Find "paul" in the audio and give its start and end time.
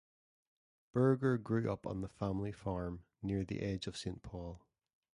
4.23-4.59